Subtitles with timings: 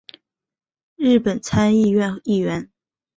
[0.95, 2.71] 日本参议院议员。